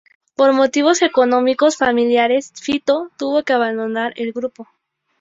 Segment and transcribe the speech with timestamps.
[0.35, 4.67] Por motivos económicos familiares, Fito tuvo que abandonar el grupo.